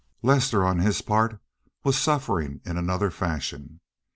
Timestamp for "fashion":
3.11-3.81